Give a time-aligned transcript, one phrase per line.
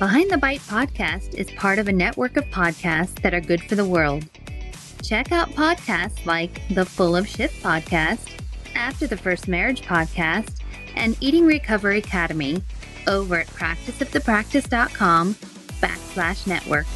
[0.00, 3.76] Behind the Bite podcast is part of a network of podcasts that are good for
[3.76, 4.24] the world.
[5.04, 8.28] Check out podcasts like the Full of Shit podcast,
[8.74, 10.56] After the First Marriage podcast,
[10.96, 12.60] and Eating Recovery Academy
[13.06, 15.34] over at practiceofthepractice.com
[15.80, 16.86] backslash network.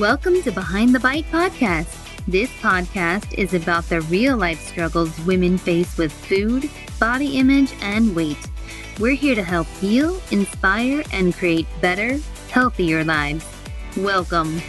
[0.00, 2.00] Welcome to Behind the Bite podcast.
[2.26, 8.14] This podcast is about the real life struggles women face with food, body image, and
[8.14, 8.38] weight.
[8.98, 12.18] We're here to help heal, inspire, and create better,
[12.50, 13.44] healthier lives.
[13.96, 14.60] Welcome.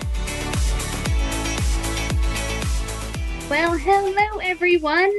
[3.49, 5.13] Well, hello, everyone.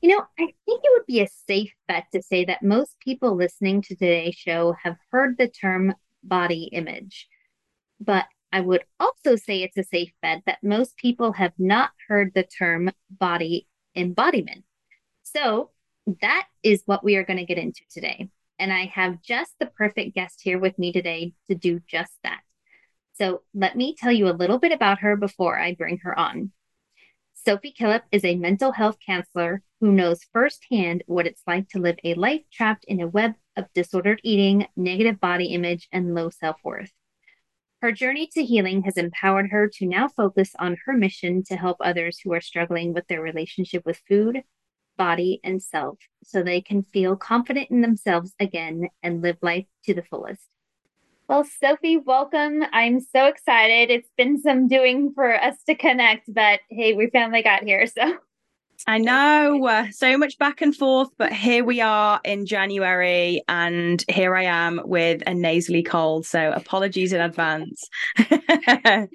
[0.00, 3.36] You know, I think it would be a safe bet to say that most people
[3.36, 7.28] listening to today's show have heard the term body image.
[8.00, 12.32] But I would also say it's a safe bet that most people have not heard
[12.34, 14.64] the term body embodiment.
[15.22, 15.70] So
[16.20, 18.28] that is what we are going to get into today.
[18.58, 22.40] And I have just the perfect guest here with me today to do just that.
[23.14, 26.52] So let me tell you a little bit about her before I bring her on.
[27.34, 31.98] Sophie Killip is a mental health counselor who knows firsthand what it's like to live
[32.04, 36.56] a life trapped in a web of disordered eating, negative body image, and low self
[36.62, 36.92] worth.
[37.80, 41.78] Her journey to healing has empowered her to now focus on her mission to help
[41.80, 44.44] others who are struggling with their relationship with food,
[44.96, 49.94] body, and self so they can feel confident in themselves again and live life to
[49.94, 50.48] the fullest.
[51.28, 52.62] Well, Sophie, welcome.
[52.72, 53.90] I'm so excited.
[53.90, 57.86] It's been some doing for us to connect, but hey, we finally got here.
[57.86, 58.18] So
[58.86, 64.04] I know uh, so much back and forth, but here we are in January, and
[64.08, 66.26] here I am with a nasally cold.
[66.26, 67.88] So apologies in advance.
[68.16, 69.08] but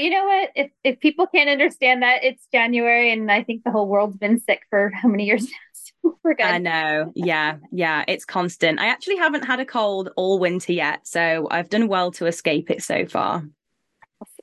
[0.00, 0.50] you know what?
[0.56, 4.40] If if people can't understand that it's January, and I think the whole world's been
[4.40, 6.14] sick for how many years now?
[6.42, 7.12] I know.
[7.14, 8.80] Yeah, yeah, it's constant.
[8.80, 12.70] I actually haven't had a cold all winter yet, so I've done well to escape
[12.70, 13.44] it so far.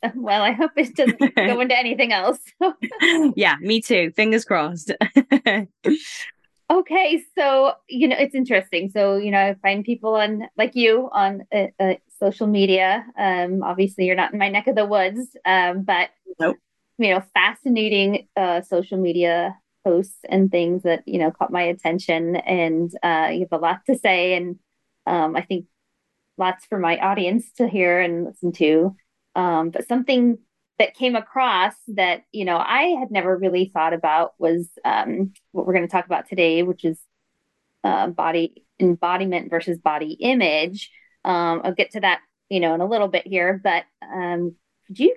[0.15, 2.39] Well, I hope it doesn't go into anything else.
[3.35, 4.11] yeah, me too.
[4.15, 4.91] Fingers crossed.
[6.71, 8.89] okay, so you know it's interesting.
[8.89, 13.05] So you know, I find people on like you on uh, uh, social media.
[13.17, 16.09] Um, obviously, you're not in my neck of the woods, um, but
[16.39, 16.57] nope.
[16.97, 22.37] you know, fascinating uh, social media posts and things that you know caught my attention,
[22.37, 24.57] and uh, you have a lot to say, and
[25.05, 25.65] um, I think
[26.37, 28.95] lots for my audience to hear and listen to.
[29.35, 30.37] Um, but something
[30.81, 35.65] that came across that you know I had never really thought about was um, what
[35.65, 36.99] we're going to talk about today, which is
[37.83, 40.91] uh, body embodiment versus body image.
[41.23, 44.55] Um, I'll get to that you know in a little bit here, but um,
[44.87, 45.15] could you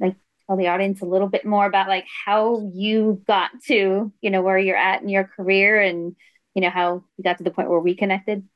[0.00, 0.16] like
[0.46, 4.42] tell the audience a little bit more about like how you got to you know
[4.42, 6.16] where you're at in your career and
[6.54, 8.48] you know how you got to the point where we connected?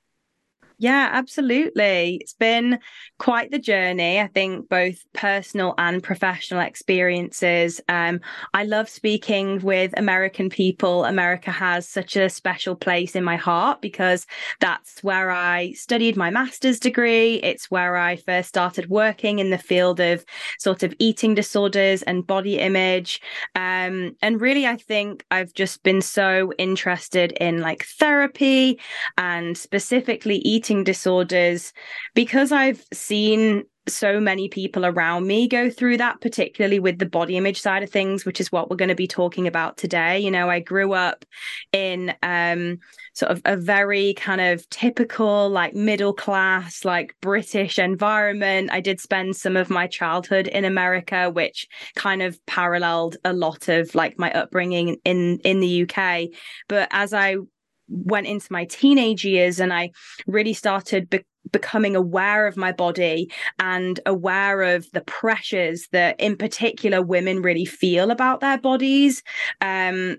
[0.81, 2.19] Yeah, absolutely.
[2.21, 2.79] It's been
[3.19, 4.21] quite the journey.
[4.21, 7.81] I think both personal and professional experiences.
[7.89, 8.21] Um,
[8.55, 11.05] I love speaking with American people.
[11.05, 14.25] America has such a special place in my heart because
[14.61, 17.41] that's where I studied my master's degree.
[17.43, 20.25] It's where I first started working in the field of
[20.61, 23.21] sort of eating disorders and body image.
[23.57, 28.79] Um, and really, I think I've just been so interested in like therapy
[29.17, 31.73] and specifically eating eating disorders
[32.15, 37.39] because I've seen so many people around me go through that, particularly with the body
[37.39, 40.19] image side of things, which is what we're going to be talking about today.
[40.19, 41.25] You know, I grew up
[41.73, 42.81] in um,
[43.15, 48.69] sort of a very kind of typical, like middle class, like British environment.
[48.71, 53.69] I did spend some of my childhood in America, which kind of paralleled a lot
[53.69, 56.29] of like my upbringing in in the UK.
[56.69, 57.37] But as I
[57.89, 59.91] went into my teenage years and I
[60.27, 66.37] really started be- becoming aware of my body and aware of the pressures that in
[66.37, 69.23] particular women really feel about their bodies.
[69.61, 70.19] Um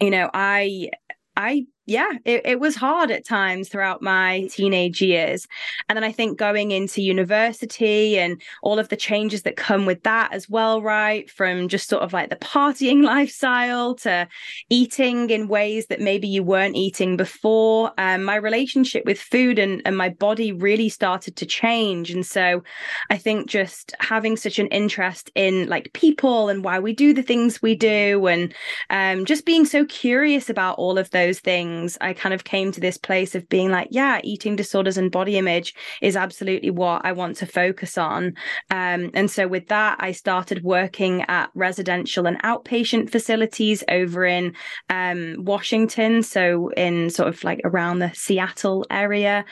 [0.00, 0.90] you know i
[1.36, 5.46] i yeah, it, it was hard at times throughout my teenage years.
[5.88, 10.02] And then I think going into university and all of the changes that come with
[10.04, 11.28] that as well, right?
[11.30, 14.26] From just sort of like the partying lifestyle to
[14.70, 17.92] eating in ways that maybe you weren't eating before.
[17.98, 22.10] Um, my relationship with food and, and my body really started to change.
[22.10, 22.62] And so
[23.10, 27.22] I think just having such an interest in like people and why we do the
[27.22, 28.54] things we do and
[28.88, 32.72] um, just being so curious about all of those things things, I kind of came
[32.72, 37.02] to this place of being like, yeah, eating disorders and body image is absolutely what
[37.04, 38.34] I want to focus on.
[38.70, 44.54] Um, and so with that, I started working at residential and outpatient facilities over in
[44.90, 46.22] um, Washington.
[46.22, 49.44] So in sort of like around the Seattle area.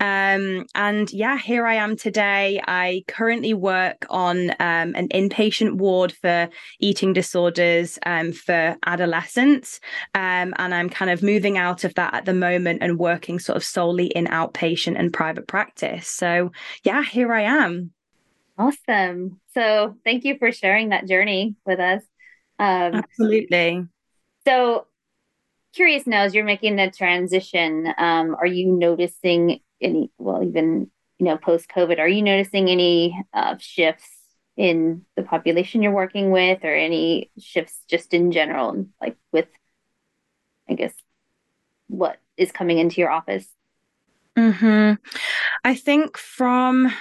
[0.00, 2.60] Um, and yeah, here I am today.
[2.66, 6.48] I currently work on um, an inpatient ward for
[6.80, 9.78] eating disorders um, for adolescents.
[10.14, 13.56] Um, and I'm kind of moving out of that at the moment and working sort
[13.56, 16.08] of solely in outpatient and private practice.
[16.08, 16.50] So
[16.82, 17.92] yeah, here I am.
[18.58, 19.40] Awesome.
[19.52, 22.02] So thank you for sharing that journey with us.
[22.58, 23.86] Um, Absolutely.
[24.46, 24.86] So
[25.74, 31.26] curious now as you're making the transition, um, are you noticing any, well, even, you
[31.26, 34.08] know, post COVID, are you noticing any uh, shifts
[34.56, 39.48] in the population you're working with or any shifts just in general, like with,
[40.68, 40.94] I guess,
[41.88, 43.46] what is coming into your office?
[44.36, 44.92] hmm
[45.64, 46.92] I think from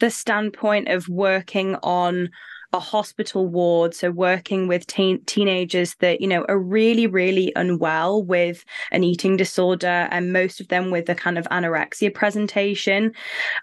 [0.00, 2.30] the standpoint of working on
[2.72, 3.94] a hospital ward.
[3.94, 9.36] So working with teen- teenagers that, you know, are really, really unwell with an eating
[9.36, 13.12] disorder and most of them with a kind of anorexia presentation.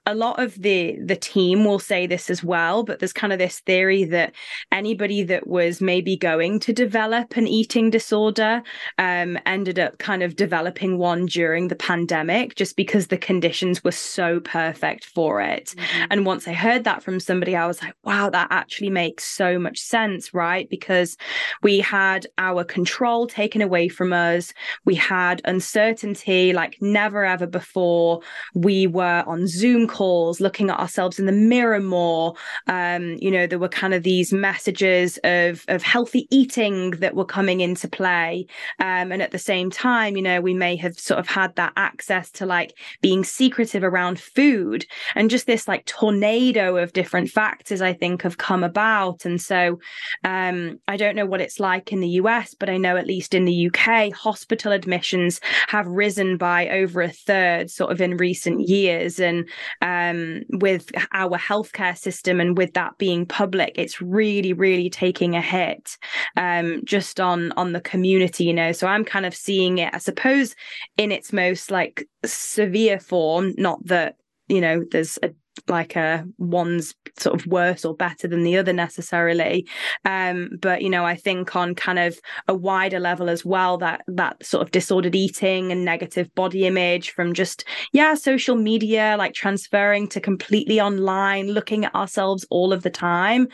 [0.06, 3.40] A lot of the, the team will say this as well, but there's kind of
[3.40, 4.34] this theory that
[4.72, 8.64] anybody that was maybe going to develop an eating disorder
[8.98, 13.92] um, ended up kind of developing one during the pandemic just because the conditions were
[13.92, 15.76] so perfect for it.
[15.78, 16.06] Mm-hmm.
[16.10, 19.60] And once I heard that from somebody, I was like, wow, that actually makes so
[19.60, 20.68] much sense, right?
[20.70, 21.18] Because
[21.62, 24.54] we had our control taken away from us.
[24.86, 28.22] We had uncertainty like never ever before.
[28.54, 32.34] We were on Zoom calls looking at ourselves in the mirror more.
[32.68, 37.26] Um, you know, there were kind of these messages of, of healthy eating that were
[37.38, 38.48] coming into play.
[38.80, 41.74] Um, and at the same time, you know, we may have sort of had that
[41.76, 42.72] access to like
[43.02, 48.38] being secretive around food and just this like tornado of different factors, I think, have
[48.38, 49.26] come about about.
[49.26, 49.80] And so
[50.24, 53.34] um, I don't know what it's like in the US, but I know at least
[53.34, 58.68] in the UK, hospital admissions have risen by over a third sort of in recent
[58.68, 59.20] years.
[59.20, 59.50] And
[59.82, 65.42] um, with our healthcare system and with that being public, it's really, really taking a
[65.42, 65.98] hit
[66.38, 68.72] um, just on on the community, you know.
[68.72, 70.56] So I'm kind of seeing it, I suppose,
[70.98, 74.18] in its most like severe form, not that
[74.48, 75.30] you know there's a
[75.68, 79.68] like a one's sort of worse or better than the other necessarily.
[80.04, 82.18] Um but you know i think on kind of
[82.48, 87.12] a wider level as well that that sort of disordered eating and negative body image
[87.12, 92.84] from just yeah social media like transferring to completely online looking at ourselves all of
[92.84, 93.48] the time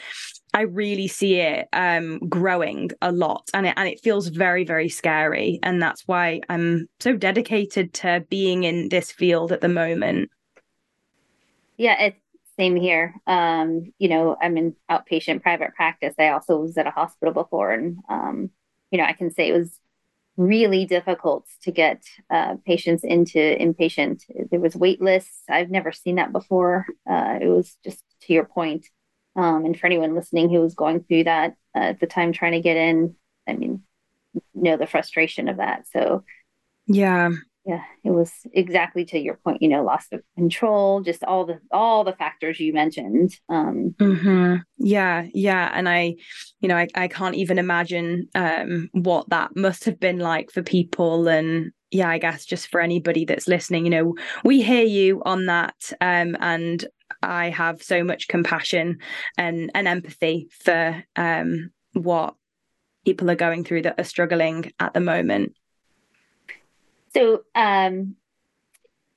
[0.54, 4.90] I really see it um, growing a lot, and it and it feels very very
[4.90, 10.30] scary, and that's why I'm so dedicated to being in this field at the moment.
[11.82, 12.20] Yeah, it's
[12.60, 13.16] same here.
[13.26, 16.14] Um, you know, I'm in outpatient private practice.
[16.20, 18.52] I also was at a hospital before, and um,
[18.92, 19.80] you know, I can say it was
[20.38, 24.22] really difficult to get uh, patients into inpatient.
[24.52, 25.42] There was wait lists.
[25.50, 26.86] I've never seen that before.
[27.10, 28.86] Uh, it was just to your point.
[29.36, 32.52] Um, and for anyone listening who was going through that uh, at the time trying
[32.52, 33.16] to get in,
[33.48, 33.82] I mean,
[34.54, 35.86] know the frustration of that.
[35.92, 36.26] So,
[36.86, 37.32] yeah,
[37.66, 41.60] yeah it was exactly to your point you know loss of control just all the
[41.72, 44.56] all the factors you mentioned um mm-hmm.
[44.78, 46.16] yeah yeah and i
[46.60, 50.64] you know I, I can't even imagine um what that must have been like for
[50.64, 55.22] people and yeah i guess just for anybody that's listening you know we hear you
[55.26, 56.86] on that um and
[57.22, 58.98] i have so much compassion
[59.38, 62.34] and and empathy for um what
[63.06, 65.54] people are going through that are struggling at the moment
[67.14, 68.16] so um,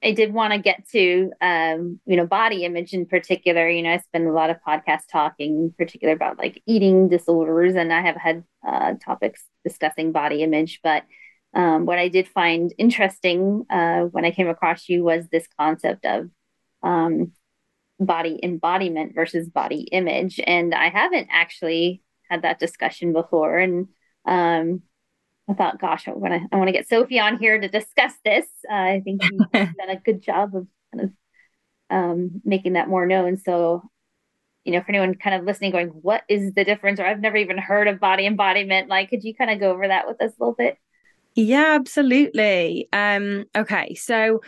[0.04, 3.68] I did want to get to um, you know body image in particular.
[3.68, 7.74] You know, I spend a lot of podcast talking in particular about like eating disorders,
[7.74, 10.80] and I have had uh, topics discussing body image.
[10.82, 11.04] But
[11.54, 16.04] um, what I did find interesting uh, when I came across you was this concept
[16.04, 16.28] of
[16.82, 17.32] um,
[17.98, 23.58] body embodiment versus body image, and I haven't actually had that discussion before.
[23.58, 23.88] And
[24.26, 24.82] um,
[25.48, 28.12] I thought, gosh, I want to I want to get Sophie on here to discuss
[28.24, 28.46] this.
[28.70, 31.10] Uh, I think you've done a good job of kind of
[31.90, 33.36] um, making that more known.
[33.36, 33.82] So,
[34.64, 37.36] you know, for anyone kind of listening, going, "What is the difference?" or "I've never
[37.36, 40.32] even heard of body embodiment," like, could you kind of go over that with us
[40.32, 40.78] a little bit?
[41.34, 42.88] Yeah, absolutely.
[42.92, 44.40] Um, okay, so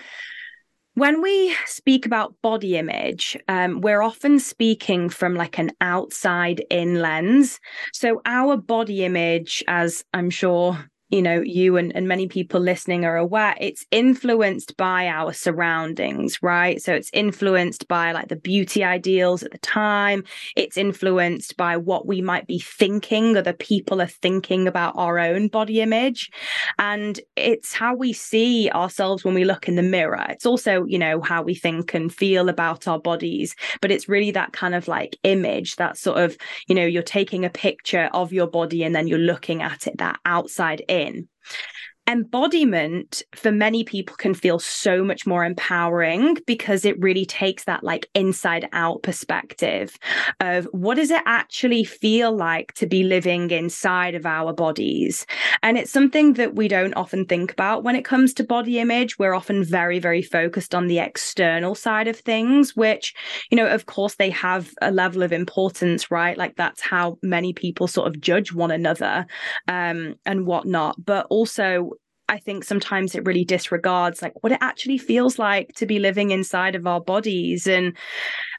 [0.97, 7.01] when we speak about body image, um, we're often speaking from like an outside in
[7.03, 7.61] lens.
[7.93, 13.05] So, our body image, as I'm sure you know you and, and many people listening
[13.05, 16.81] are aware it's influenced by our surroundings right?
[16.81, 20.25] So it's influenced by like the beauty ideals at the time.
[20.55, 25.49] It's influenced by what we might be thinking other people are thinking about our own
[25.49, 26.31] body image.
[26.79, 30.25] And it's how we see ourselves when we look in the mirror.
[30.29, 33.55] It's also you know how we think and feel about our bodies.
[33.81, 36.37] But it's really that kind of like image that sort of
[36.69, 39.99] you know you're taking a picture of your body and then you're looking at it
[39.99, 41.29] that outside in
[42.09, 47.83] embodiment for many people can feel so much more empowering because it really takes that
[47.83, 49.99] like inside out perspective
[50.41, 55.27] of what does it actually feel like to be living inside of our bodies?
[55.65, 59.19] And it's something that we don't often think about when it comes to body image.
[59.19, 63.15] We're often very very focused on the external side of things which
[63.51, 66.39] you know of course they have a level of importance right?
[66.39, 69.27] Like that's how many people sort of judge one another
[69.67, 71.05] um and whatnot.
[71.05, 71.96] But also
[72.29, 76.31] I think sometimes it really disregards like what it actually feels like to be living
[76.31, 77.67] inside of our bodies.
[77.67, 77.97] And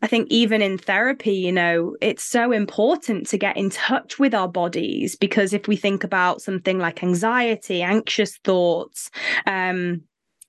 [0.01, 4.33] I think even in therapy, you know, it's so important to get in touch with
[4.33, 9.09] our bodies because if we think about something like anxiety, anxious thoughts,
[9.45, 10.03] um,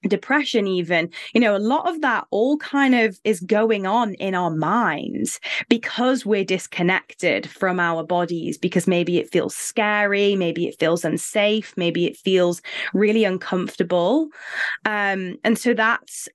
[0.07, 4.35] depression even you know a lot of that all kind of is going on in
[4.35, 10.79] our minds because we're disconnected from our bodies because maybe it feels scary maybe it
[10.79, 12.63] feels unsafe maybe it feels
[12.95, 14.29] really uncomfortable
[14.85, 16.29] um and so that's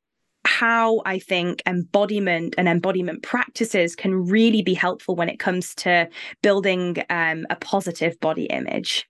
[0.45, 6.09] how I think embodiment and embodiment practices can really be helpful when it comes to
[6.41, 9.07] building um, a positive body image.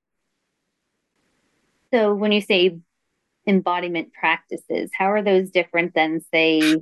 [1.92, 2.78] So, when you say
[3.48, 4.92] embodiment practices?
[4.98, 6.78] How are those different than, say,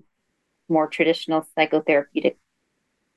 [0.69, 2.35] more traditional psychotherapeutic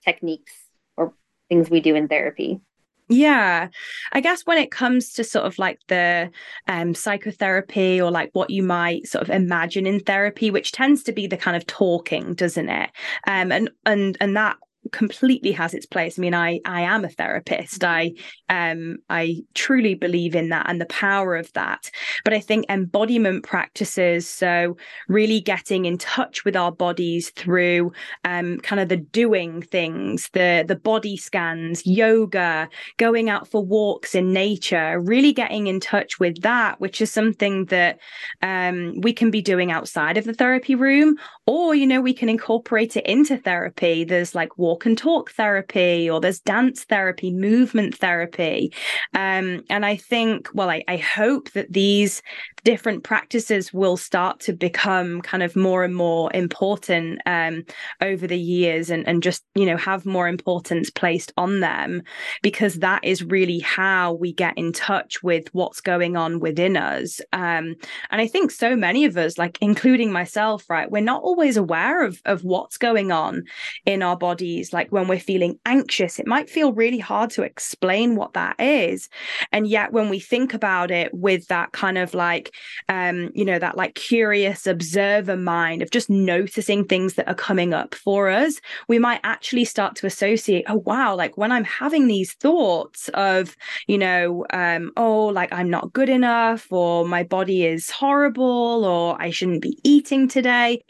[0.05, 0.53] techniques
[0.97, 1.15] or
[1.49, 2.61] things we do in therapy?
[3.09, 3.69] Yeah,
[4.13, 6.31] I guess when it comes to sort of like the
[6.69, 11.13] um, psychotherapy or like what you might sort of imagine in therapy, which tends to
[11.13, 12.91] be the kind of talking, doesn't it?
[13.27, 14.57] Um, and and and that
[14.93, 16.19] completely has its place.
[16.19, 17.85] I mean, I I am a therapist.
[17.85, 18.13] I
[18.49, 21.91] um I truly believe in that and the power of that.
[22.25, 24.77] But I think embodiment practices, so
[25.09, 27.93] really getting in touch with our bodies through
[28.25, 34.15] um kind of the doing things, the the body scans, yoga, going out for walks
[34.15, 37.99] in nature, really getting in touch with that, which is something that
[38.43, 42.29] um we can be doing outside of the therapy room, or you know, we can
[42.29, 44.05] incorporate it into therapy.
[44.05, 48.73] There's like walk and talk therapy or there's dance therapy, movement therapy.
[49.15, 52.23] Um, and I think, well, I, I hope that these
[52.65, 57.63] different practices will start to become kind of more and more important um,
[58.01, 62.03] over the years and, and just, you know, have more importance placed on them
[62.43, 67.21] because that is really how we get in touch with what's going on within us.
[67.35, 67.75] Um,
[68.11, 72.05] and I think so many of us, like including myself, right, we're not always aware
[72.05, 73.43] of, of what's going on
[73.85, 74.73] in our bodies.
[74.73, 79.09] Like when we're feeling anxious, it might feel really hard to explain what that is.
[79.51, 82.55] And yet when we think about it with that kind of like
[82.89, 87.75] um, you know, that like curious observer mind of just noticing things that are coming
[87.75, 92.07] up for us, we might actually start to associate, oh, wow, like when I'm having
[92.07, 93.57] these thoughts of,
[93.89, 99.21] you know, um, oh, like I'm not good enough, or my body is horrible, or
[99.21, 100.85] I shouldn't be eating today.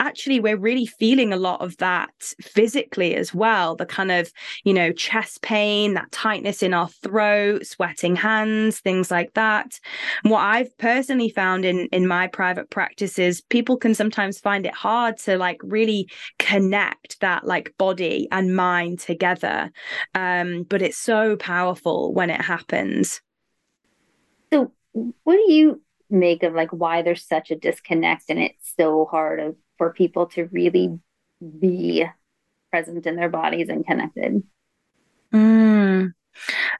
[0.00, 2.10] Actually, we're really feeling a lot of that
[2.40, 3.76] physically as well.
[3.76, 4.30] The kind of,
[4.64, 9.78] you know, chest pain, that tightness in our throat, sweating hands, things like that.
[10.22, 15.16] what I've personally found in in my private practices people can sometimes find it hard
[15.18, 19.70] to like really connect that like body and mind together
[20.14, 23.20] um but it's so powerful when it happens
[24.52, 29.06] so what do you make of like why there's such a disconnect and it's so
[29.10, 30.98] hard of, for people to really
[31.60, 32.04] be
[32.70, 34.42] present in their bodies and connected
[35.32, 36.12] mm,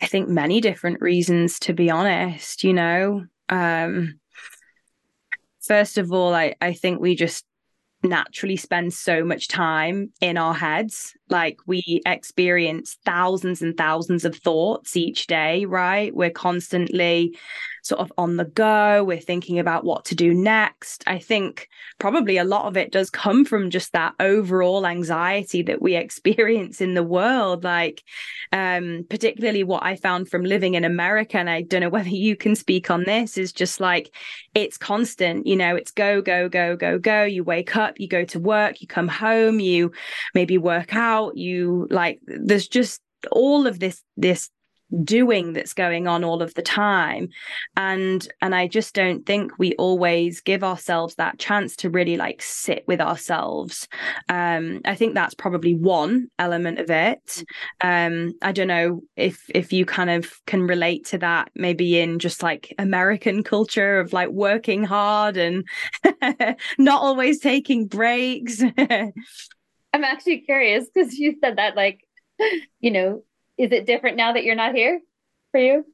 [0.00, 4.18] i think many different reasons to be honest you know um
[5.66, 7.44] first of all, I, I think we just
[8.02, 11.14] naturally spend so much time in our heads.
[11.28, 16.14] Like we experience thousands and thousands of thoughts each day, right?
[16.14, 17.36] We're constantly
[17.86, 19.04] sort of on the go.
[19.04, 21.04] We're thinking about what to do next.
[21.06, 25.80] I think probably a lot of it does come from just that overall anxiety that
[25.80, 27.64] we experience in the world.
[27.64, 28.02] Like,
[28.52, 32.36] um, particularly what I found from living in America, and I don't know whether you
[32.36, 34.14] can speak on this, is just like
[34.54, 37.24] it's constant, you know, it's go, go, go, go, go.
[37.24, 39.92] You wake up, you go to work, you come home, you
[40.34, 43.00] maybe work out, you like, there's just
[43.30, 44.50] all of this, this
[45.02, 47.28] doing that's going on all of the time.
[47.76, 52.42] And and i just don't think we always give ourselves that chance to really like
[52.42, 53.88] sit with ourselves.
[54.28, 57.44] Um i think that's probably one element of it.
[57.80, 62.18] Um i don't know if if you kind of can relate to that maybe in
[62.18, 65.64] just like american culture of like working hard and
[66.78, 68.62] not always taking breaks.
[69.92, 72.00] I'm actually curious because you said that like
[72.80, 73.22] you know
[73.58, 75.00] is it different now that you're not here
[75.50, 75.84] for you?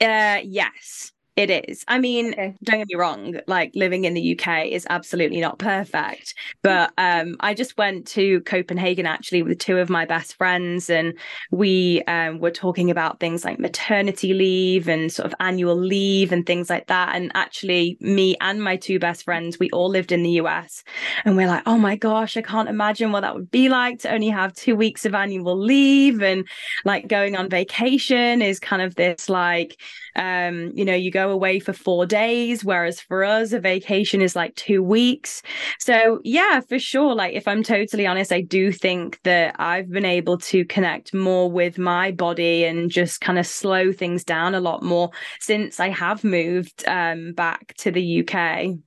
[0.00, 1.12] Uh, yes.
[1.34, 1.82] It is.
[1.88, 2.54] I mean, okay.
[2.62, 6.34] don't get me wrong, like living in the UK is absolutely not perfect.
[6.60, 11.14] But um, I just went to Copenhagen actually with two of my best friends, and
[11.50, 16.44] we um, were talking about things like maternity leave and sort of annual leave and
[16.44, 17.16] things like that.
[17.16, 20.84] And actually, me and my two best friends, we all lived in the US,
[21.24, 24.12] and we're like, oh my gosh, I can't imagine what that would be like to
[24.12, 26.20] only have two weeks of annual leave.
[26.20, 26.46] And
[26.84, 29.80] like going on vacation is kind of this like,
[30.16, 34.36] um, you know, you go away for four days, whereas for us, a vacation is
[34.36, 35.42] like two weeks.
[35.78, 37.14] So, yeah, for sure.
[37.14, 41.50] Like, if I'm totally honest, I do think that I've been able to connect more
[41.50, 45.88] with my body and just kind of slow things down a lot more since I
[45.88, 48.78] have moved um, back to the UK.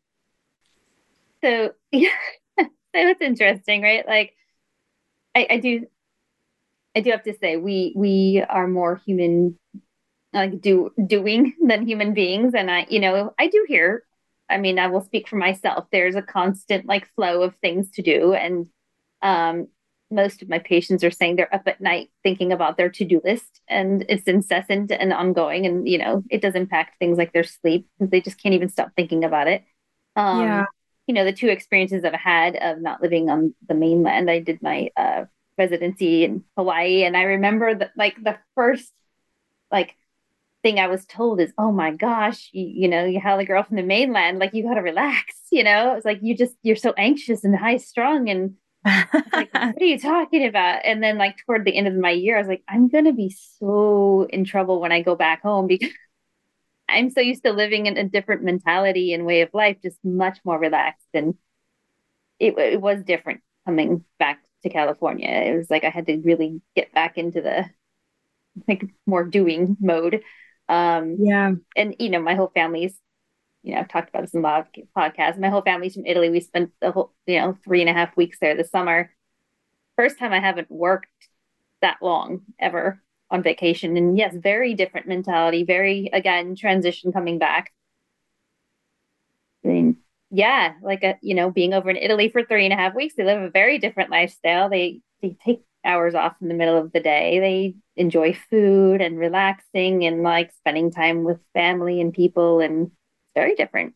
[1.44, 2.10] So, yeah,
[2.58, 4.08] so it's interesting, right?
[4.08, 4.34] Like,
[5.36, 5.86] I, I do
[6.96, 9.60] I do have to say we we are more human
[10.36, 12.54] like do doing than human beings.
[12.54, 14.04] And i you know i do hear
[14.50, 15.86] i mean i will speak for myself.
[15.92, 18.34] There's a constant like flow of things to do.
[18.34, 18.68] And
[19.22, 19.68] um
[20.12, 23.60] most of my patients are saying they're up at night thinking about their to-do list.
[23.68, 25.66] And it's incessant and ongoing.
[25.66, 27.88] And you know it does impact things like their sleep.
[27.98, 29.64] Because they just can't even stop thinking about it.
[30.16, 30.66] Um yeah.
[31.08, 34.62] you know the two experiences i've had of not living on the mainland i did
[34.62, 35.26] my uh
[35.58, 37.04] residency in hawaii.
[37.04, 38.92] And i remember that like the first
[39.72, 39.96] like
[40.66, 43.62] thing I was told is, oh my gosh, you, you know, you have the girl
[43.62, 46.76] from the mainland, like you got to relax, you know, it's like you just, you're
[46.76, 48.30] so anxious and high strung.
[48.30, 49.14] And like,
[49.54, 50.82] what are you talking about?
[50.84, 53.14] And then, like, toward the end of my year, I was like, I'm going to
[53.14, 53.30] be
[53.60, 55.92] so in trouble when I go back home because
[56.90, 60.40] I'm so used to living in a different mentality and way of life, just much
[60.44, 61.08] more relaxed.
[61.14, 61.36] And
[62.40, 65.30] it, it was different coming back to California.
[65.30, 67.66] It was like I had to really get back into the
[68.68, 70.24] like more doing mode.
[70.68, 71.52] Um, yeah.
[71.76, 72.98] And, you know, my whole family's,
[73.64, 75.40] you know, I've talked about this in a lot of podcasts.
[75.40, 76.30] My whole family's from Italy.
[76.30, 79.12] We spent the whole, you know, three and a half weeks there this summer.
[79.96, 81.08] First time I haven't worked
[81.82, 83.02] that long ever
[83.32, 83.98] on vacation.
[83.98, 87.72] And yes, very different mentality, very, again, transition coming back.
[89.64, 89.98] I mean,
[90.30, 93.16] yeah, like a, you know, being over in Italy for three and a half weeks,
[93.16, 94.70] they live a very different lifestyle.
[94.70, 97.40] They they take hours off in the middle of the day.
[97.40, 102.96] They enjoy food and relaxing and like spending time with family and people, and it's
[103.36, 103.94] very different.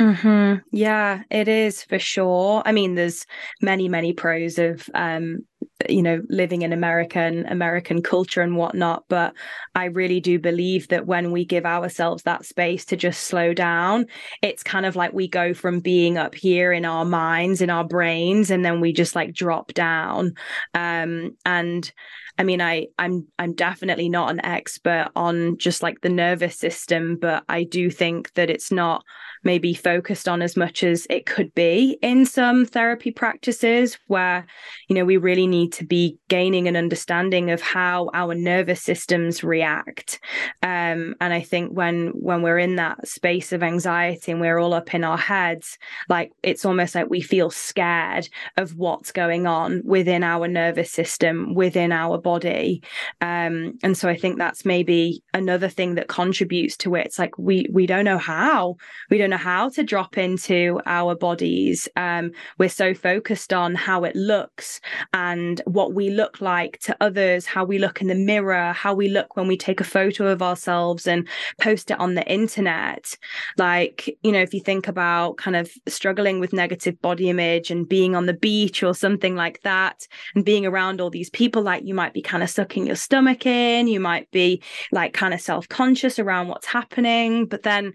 [0.00, 0.60] Mm-hmm.
[0.72, 2.62] Yeah, it is for sure.
[2.64, 3.24] I mean, there's
[3.60, 5.46] many, many pros of um,
[5.88, 9.34] you know living in america and american culture and whatnot but
[9.74, 14.06] i really do believe that when we give ourselves that space to just slow down
[14.42, 17.84] it's kind of like we go from being up here in our minds in our
[17.84, 20.32] brains and then we just like drop down.
[20.74, 21.90] Um and
[22.38, 27.16] I mean, I I'm I'm definitely not an expert on just like the nervous system,
[27.20, 29.04] but I do think that it's not
[29.44, 34.46] maybe focused on as much as it could be in some therapy practices where
[34.88, 39.44] you know we really need to be gaining an understanding of how our nervous systems
[39.44, 40.20] react.
[40.62, 44.74] Um, and i think when when we're in that space of anxiety and we're all
[44.74, 49.82] up in our heads like it's almost like we feel scared of what's going on
[49.84, 52.82] within our nervous system within our body
[53.20, 57.36] um, and so i think that's maybe another thing that contributes to it it's like
[57.38, 58.76] we we don't know how
[59.10, 61.88] we don't know how to drop into our bodies.
[61.96, 64.80] Um, we're so focused on how it looks
[65.12, 69.08] and what we look like to others, how we look in the mirror, how we
[69.08, 71.28] look when we take a photo of ourselves and
[71.60, 73.16] post it on the internet.
[73.58, 77.88] Like, you know, if you think about kind of struggling with negative body image and
[77.88, 81.84] being on the beach or something like that, and being around all these people, like
[81.84, 85.40] you might be kind of sucking your stomach in, you might be like kind of
[85.40, 87.46] self conscious around what's happening.
[87.46, 87.92] But then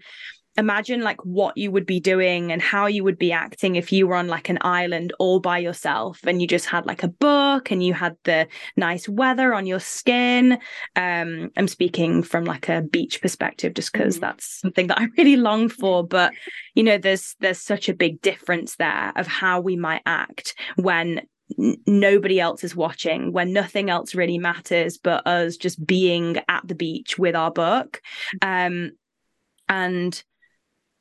[0.58, 4.08] imagine like what you would be doing and how you would be acting if you
[4.08, 7.70] were on like an island all by yourself and you just had like a book
[7.70, 10.58] and you had the nice weather on your skin
[10.96, 14.20] um i'm speaking from like a beach perspective just because mm.
[14.20, 16.32] that's something that i really long for but
[16.74, 21.20] you know there's there's such a big difference there of how we might act when
[21.58, 26.66] n- nobody else is watching, when nothing else really matters but us just being at
[26.66, 28.02] the beach with our book.
[28.42, 28.92] Um,
[29.68, 30.22] and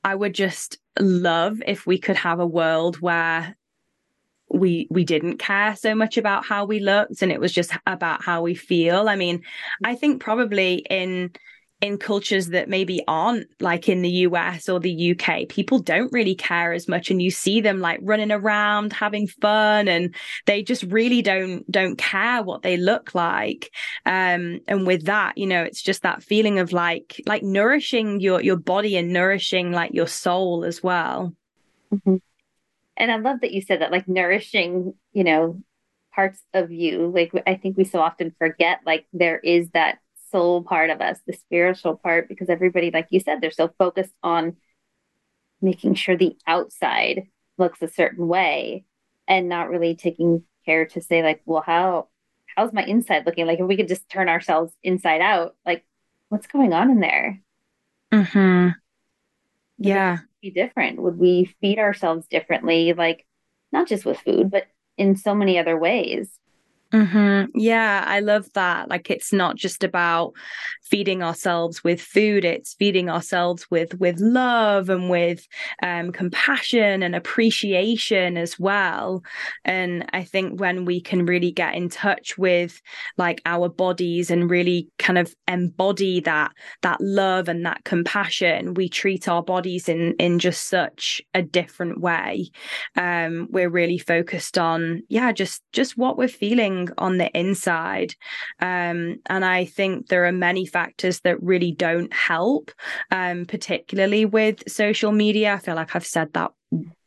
[0.04, 3.58] I would just love if we could have a world where
[4.50, 8.24] we we didn't care so much about how we looked and it was just about
[8.24, 9.10] how we feel.
[9.10, 9.44] I mean,
[9.84, 11.32] I think probably in
[11.80, 16.34] in cultures that maybe aren't like in the US or the UK, people don't really
[16.34, 20.16] care as much and you see them like running around having fun and
[20.48, 23.72] they just really don't don't care what they look like.
[24.06, 28.42] Um and with that, you know, it's just that feeling of like like nourishing your
[28.42, 31.34] your body and nourishing like your soul as well.
[31.94, 32.16] Mm-hmm.
[32.98, 35.62] And I love that you said that like nourishing, you know,
[36.16, 37.12] parts of you.
[37.14, 40.00] Like I think we so often forget like there is that
[40.32, 44.14] soul part of us, the spiritual part, because everybody, like you said, they're so focused
[44.24, 44.58] on
[45.62, 47.24] making sure the outside
[47.58, 48.86] looks a certain way
[49.28, 52.08] and not really taking care to say, like, well, how
[52.56, 53.46] how's my inside looking?
[53.46, 55.86] Like if we could just turn ourselves inside out, like
[56.30, 57.40] what's going on in there?
[58.12, 58.70] Mm-hmm.
[59.78, 60.18] Yeah.
[60.42, 61.02] Be different.
[61.02, 62.94] Would we feed ourselves differently?
[62.94, 63.26] Like
[63.72, 64.66] not just with food, but
[64.98, 66.32] in so many other ways.
[66.94, 67.58] Mm-hmm.
[67.60, 68.90] Yeah, I love that.
[68.90, 70.32] Like it's not just about
[70.84, 75.46] feeding ourselves with food; it's feeding ourselves with with love and with
[75.84, 79.22] um, compassion and appreciation as well.
[79.66, 82.82] And I think when we can really get in touch with
[83.18, 88.88] like our bodies and really kind of embody that that love and that compassion, we
[88.88, 92.50] treat our bodies in in just such a different way.
[92.96, 98.14] Um, we're really focused on yeah, just just what we're feeling on the inside.
[98.60, 102.72] Um, and I think there are many factors that really don't help,
[103.12, 105.54] um, particularly with social media.
[105.54, 106.52] I feel like I've said that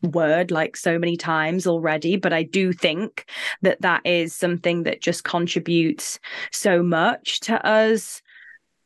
[0.02, 3.26] word like so many times already but i do think
[3.60, 6.18] that that is something that just contributes
[6.50, 8.22] so much to us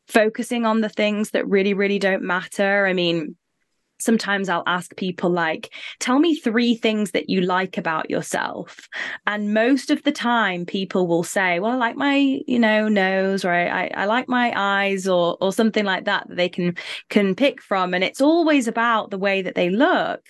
[0.08, 3.36] focusing on the things that really really don't matter i mean
[3.98, 8.88] sometimes I'll ask people, like, tell me three things that you like about yourself.
[9.26, 13.44] And most of the time, people will say, well, I like my, you know, nose,
[13.44, 16.76] or I, I like my eyes, or or something like that that they can
[17.08, 17.94] can pick from.
[17.94, 20.20] And it's always about the way that they look.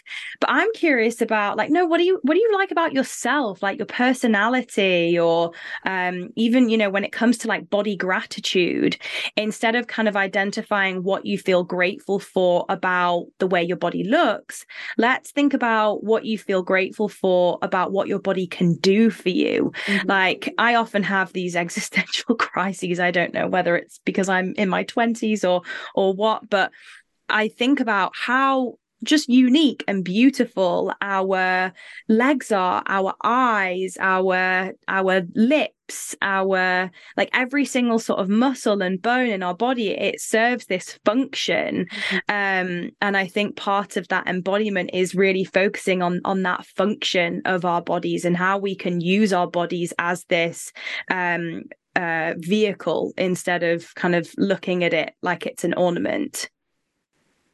[0.41, 3.63] But I'm curious about, like, no, what do you what do you like about yourself,
[3.63, 5.53] like your personality, or
[5.85, 8.97] um, even, you know, when it comes to like body gratitude,
[9.37, 14.05] instead of kind of identifying what you feel grateful for about the way your body
[14.05, 14.67] looks,
[14.99, 19.29] let's think about what you feel grateful for about what your body can do for
[19.29, 19.73] you.
[19.87, 20.09] Mm-hmm.
[20.09, 22.99] Like I often have these existential crises.
[22.99, 25.63] I don't know whether it's because I'm in my 20s or
[25.95, 26.73] or what, but
[27.29, 31.73] I think about how just unique and beautiful our
[32.09, 39.03] legs are our eyes our our lips our like every single sort of muscle and
[39.03, 42.17] bone in our body it serves this function mm-hmm.
[42.29, 47.43] um and i think part of that embodiment is really focusing on on that function
[47.45, 50.73] of our bodies and how we can use our bodies as this
[51.11, 51.63] um
[51.97, 56.51] uh, vehicle instead of kind of looking at it like it's an ornament.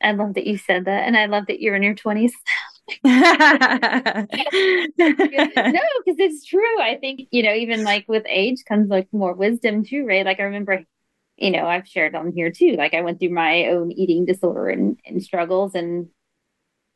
[0.02, 1.06] I love that you said that.
[1.06, 2.32] And I love that you're in your 20s.
[3.04, 3.18] no,
[4.96, 6.80] because it's true.
[6.80, 10.24] I think, you know, even like with age comes like more wisdom too, right?
[10.24, 10.84] Like I remember,
[11.36, 12.74] you know, I've shared on here too.
[12.76, 16.08] Like I went through my own eating disorder and, and struggles and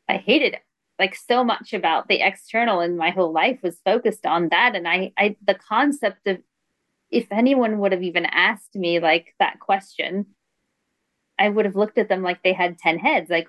[0.09, 0.61] I hated it.
[0.97, 4.75] Like so much about the external and my whole life was focused on that.
[4.75, 6.39] And I, I, the concept of
[7.11, 10.27] if anyone would have even asked me like that question,
[11.37, 13.29] I would have looked at them like they had 10 heads.
[13.29, 13.47] Like,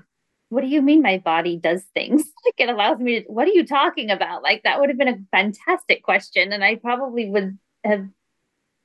[0.48, 2.22] what do you mean my body does things?
[2.44, 4.44] Like, it allows me to, what are you talking about?
[4.44, 6.52] Like, that would have been a fantastic question.
[6.52, 8.06] And I probably would have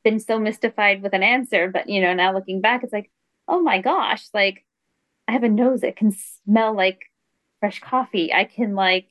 [0.04, 1.70] been so mystified with an answer.
[1.70, 3.12] But, you know, now looking back, it's like,
[3.48, 4.66] oh my gosh, like,
[5.28, 6.12] I have a nose that can
[6.44, 7.04] smell like
[7.60, 8.34] fresh coffee.
[8.34, 9.08] I can, like,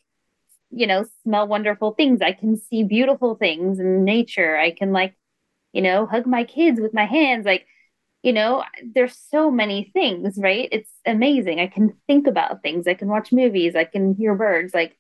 [0.71, 2.21] you know, smell wonderful things.
[2.21, 4.57] I can see beautiful things in nature.
[4.57, 5.15] I can, like,
[5.73, 7.47] you know, hug my kids with my hands.
[7.47, 7.67] Like,
[8.23, 10.69] you know there's so many things right?
[10.73, 11.61] It's amazing.
[11.61, 12.87] I can think about things.
[12.87, 13.75] I can watch movies.
[13.75, 14.75] I can hear birds.
[14.75, 14.97] Like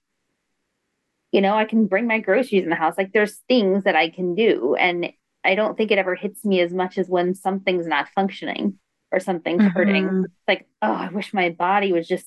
[1.32, 2.98] you know i can bring my groceries in the house.
[2.98, 4.74] Like there's things that i can do.
[4.74, 5.12] And
[5.44, 8.78] i don't think it ever hits me as much as when something's not functioning
[9.12, 9.76] or something's mm-hmm.
[9.76, 12.26] hurting like oh i wish my body was just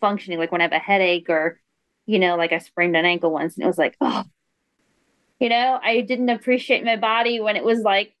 [0.00, 0.38] functioning.
[0.38, 1.60] Like when i have a headache or
[2.06, 4.24] you know like i sprained an ankle once and it was like oh
[5.38, 8.12] you know i didn't appreciate my body when it was like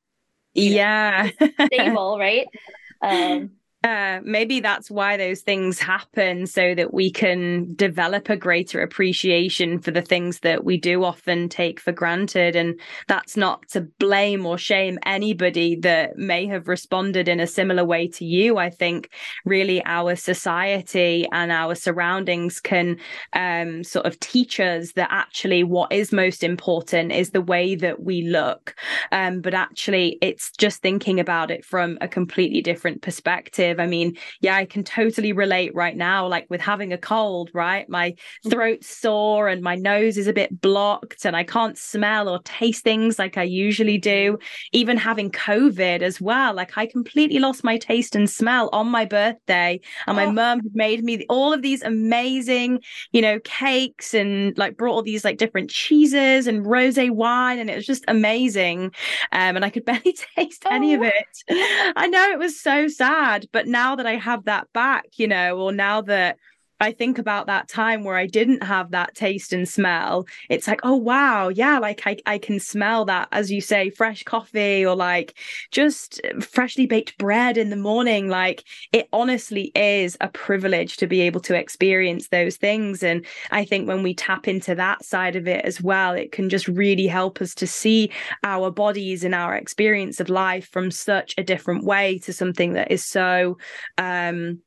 [0.54, 1.30] yeah.
[1.66, 2.46] Stable right?
[3.04, 3.50] Um
[3.84, 9.80] uh, maybe that's why those things happen so that we can develop a greater appreciation
[9.80, 12.54] for the things that we do often take for granted.
[12.54, 17.84] And that's not to blame or shame anybody that may have responded in a similar
[17.84, 18.56] way to you.
[18.56, 19.10] I think
[19.44, 22.98] really our society and our surroundings can
[23.32, 28.00] um, sort of teach us that actually what is most important is the way that
[28.04, 28.76] we look.
[29.10, 34.16] Um, but actually, it's just thinking about it from a completely different perspective I mean,
[34.40, 37.88] yeah, I can totally relate right now, like with having a cold, right?
[37.88, 38.50] My mm.
[38.50, 42.84] throat's sore and my nose is a bit blocked and I can't smell or taste
[42.84, 44.38] things like I usually do.
[44.72, 49.04] Even having COVID as well, like I completely lost my taste and smell on my
[49.04, 49.80] birthday.
[50.06, 50.32] And my oh.
[50.32, 52.80] mum made me all of these amazing,
[53.12, 57.58] you know, cakes and like brought all these like different cheeses and rose wine.
[57.58, 58.92] And it was just amazing.
[59.32, 60.74] Um, and I could barely taste oh.
[60.74, 61.06] any of oh.
[61.06, 61.92] it.
[61.96, 65.28] I know it was so sad, but but now that I have that back, you
[65.28, 66.36] know, or now that
[66.82, 70.80] I think about that time where I didn't have that taste and smell, it's like,
[70.82, 74.96] oh wow, yeah, like I, I can smell that, as you say, fresh coffee or
[74.96, 75.38] like
[75.70, 78.28] just freshly baked bread in the morning.
[78.28, 83.04] Like it honestly is a privilege to be able to experience those things.
[83.04, 86.48] And I think when we tap into that side of it as well, it can
[86.48, 88.10] just really help us to see
[88.42, 92.90] our bodies and our experience of life from such a different way to something that
[92.90, 93.56] is so
[93.98, 94.60] um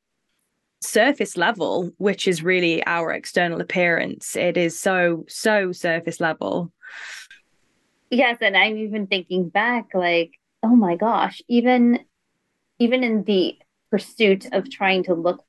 [0.86, 4.36] surface level, which is really our external appearance.
[4.36, 6.72] It is so, so surface level.
[8.10, 8.38] Yes.
[8.42, 10.32] And I'm even thinking back, like,
[10.64, 12.00] oh my gosh, even
[12.80, 13.58] even in the
[13.90, 15.44] pursuit of trying to look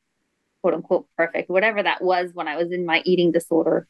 [0.62, 3.88] quote unquote perfect, whatever that was when I was in my eating disorder,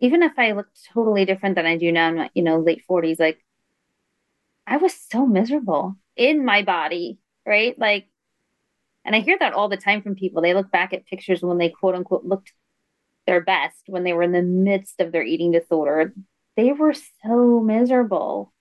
[0.00, 2.82] even if I looked totally different than I do now in my, you know, late
[2.88, 3.44] 40s, like
[4.66, 7.78] I was so miserable in my body, right?
[7.78, 8.08] Like
[9.04, 10.42] and I hear that all the time from people.
[10.42, 12.52] They look back at pictures when they quote unquote looked
[13.26, 16.12] their best when they were in the midst of their eating disorder.
[16.56, 18.52] They were so miserable.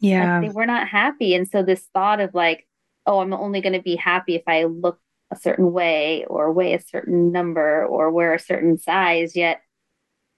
[0.00, 0.38] Yeah.
[0.38, 1.34] Like they were not happy.
[1.34, 2.66] And so this thought of like,
[3.06, 4.98] oh, I'm only going to be happy if I look
[5.30, 9.60] a certain way or weigh a certain number or wear a certain size, yet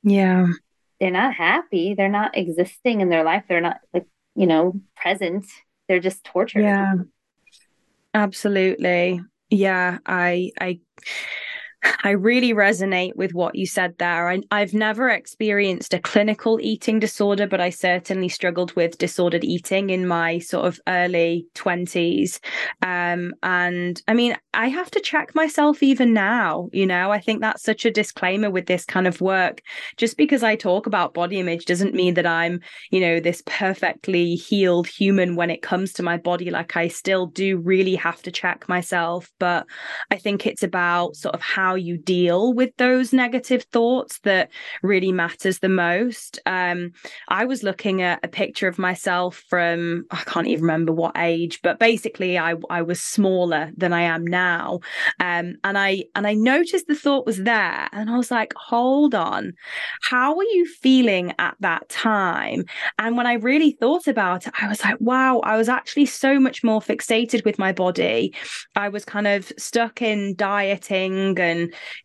[0.02, 0.46] yeah.
[1.00, 1.94] They're not happy.
[1.94, 3.44] They're not existing in their life.
[3.48, 5.46] They're not like, you know, present.
[5.88, 6.62] They're just tortured.
[6.62, 6.94] Yeah.
[8.14, 10.80] Absolutely yeah i i
[12.02, 14.28] I really resonate with what you said there.
[14.28, 19.90] I, have never experienced a clinical eating disorder, but I certainly struggled with disordered eating
[19.90, 22.40] in my sort of early 20s.
[22.82, 26.68] Um, and I mean, I have to check myself even now.
[26.72, 29.62] You know, I think that's such a disclaimer with this kind of work.
[29.96, 34.34] Just because I talk about body image doesn't mean that I'm, you know, this perfectly
[34.34, 36.50] healed human when it comes to my body.
[36.50, 39.30] Like, I still do really have to check myself.
[39.38, 39.66] But
[40.10, 44.50] I think it's about sort of how you deal with those negative thoughts that
[44.82, 46.38] really matters the most.
[46.46, 46.92] Um,
[47.28, 51.60] I was looking at a picture of myself from I can't even remember what age,
[51.62, 54.80] but basically I I was smaller than I am now,
[55.20, 59.14] um, and I and I noticed the thought was there, and I was like, hold
[59.14, 59.52] on,
[60.02, 62.64] how were you feeling at that time?
[62.98, 66.38] And when I really thought about it, I was like, wow, I was actually so
[66.38, 68.34] much more fixated with my body.
[68.74, 71.55] I was kind of stuck in dieting and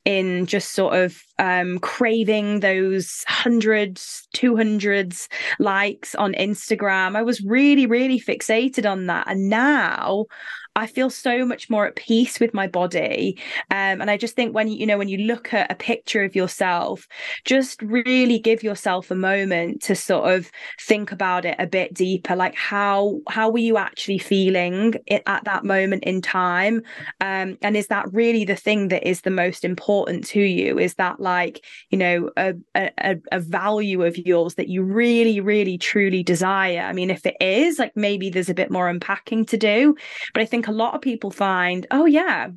[0.05, 5.27] in just sort of um, craving those hundreds, two hundreds
[5.59, 7.15] likes on Instagram.
[7.15, 9.27] I was really, really fixated on that.
[9.27, 10.25] And now
[10.75, 13.37] I feel so much more at peace with my body.
[13.71, 16.35] Um, and I just think when you know when you look at a picture of
[16.35, 17.07] yourself,
[17.43, 22.37] just really give yourself a moment to sort of think about it a bit deeper.
[22.37, 26.83] Like how how were you actually feeling at that moment in time?
[27.19, 30.79] Um, and is that really the thing that is the most important to you?
[30.79, 35.77] Is that like you know a, a, a value of yours that you really really
[35.77, 36.79] truly desire?
[36.79, 39.95] I mean, if it is, like maybe there's a bit more unpacking to do,
[40.33, 42.49] but I think think a lot of people find, oh, yeah,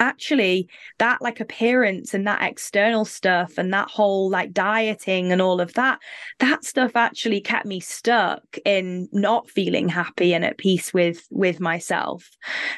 [0.00, 0.66] actually
[0.98, 5.74] that like appearance and that external stuff and that whole like dieting and all of
[5.74, 5.98] that
[6.38, 11.60] that stuff actually kept me stuck in not feeling happy and at peace with with
[11.60, 12.30] myself.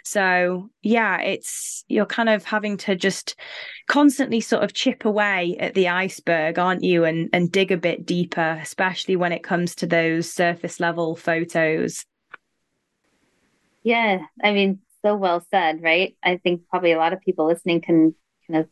[0.03, 3.37] So yeah it's you're kind of having to just
[3.87, 8.05] constantly sort of chip away at the iceberg aren't you and and dig a bit
[8.05, 12.05] deeper especially when it comes to those surface level photos
[13.83, 16.16] yeah, I mean, so well said, right?
[16.23, 18.14] I think probably a lot of people listening can
[18.47, 18.68] kind of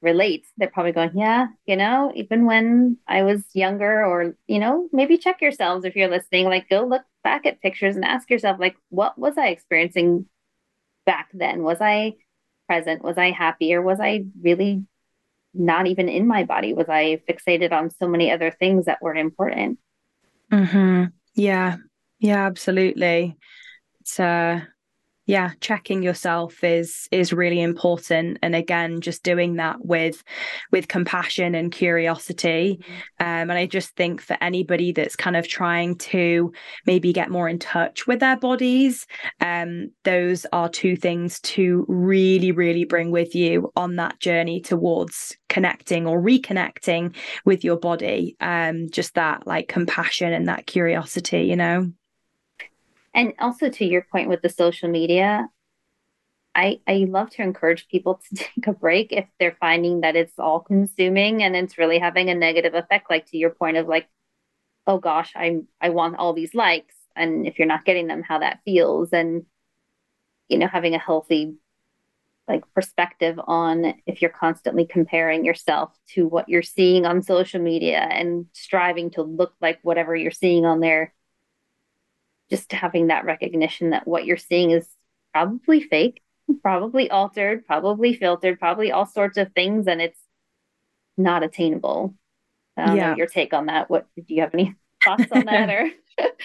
[0.00, 0.46] relate.
[0.56, 5.18] They're probably going, yeah, you know, even when I was younger, or, you know, maybe
[5.18, 8.76] check yourselves if you're listening, like go look back at pictures and ask yourself, like,
[8.90, 10.26] what was I experiencing
[11.06, 11.62] back then?
[11.62, 12.14] Was I
[12.68, 13.02] present?
[13.02, 13.74] Was I happy?
[13.74, 14.84] Or was I really
[15.52, 16.74] not even in my body?
[16.74, 19.78] Was I fixated on so many other things that weren't important?
[20.52, 21.04] Mm-hmm.
[21.34, 21.76] Yeah.
[22.18, 23.36] Yeah, absolutely.
[24.18, 24.60] Uh
[25.26, 28.38] yeah checking yourself is is really important.
[28.42, 30.22] And again just doing that with
[30.70, 32.80] with compassion and curiosity.
[33.20, 36.52] Um, and i just think for anybody that's kind of trying to
[36.86, 39.06] maybe get more in touch with their bodies
[39.40, 45.36] um, those are two things to really really bring with you on that journey towards
[45.48, 47.14] connecting or reconnecting
[47.44, 48.36] with your body.
[48.40, 51.90] Um, just that like compassion and that curiosity you know
[53.14, 55.48] and also to your point with the social media,
[56.54, 60.38] I I love to encourage people to take a break if they're finding that it's
[60.38, 63.10] all consuming and it's really having a negative effect.
[63.10, 64.08] Like to your point of like,
[64.86, 68.40] oh gosh, I'm I want all these likes, and if you're not getting them, how
[68.40, 69.44] that feels, and
[70.48, 71.54] you know, having a healthy
[72.48, 78.00] like perspective on if you're constantly comparing yourself to what you're seeing on social media
[78.00, 81.13] and striving to look like whatever you're seeing on there
[82.50, 84.88] just having that recognition that what you're seeing is
[85.32, 86.22] probably fake,
[86.62, 90.20] probably altered, probably filtered, probably all sorts of things, and it's
[91.16, 92.14] not attainable.
[92.76, 93.10] I don't yeah.
[93.10, 93.88] know your take on that.
[93.88, 95.90] What do you have any thoughts on that or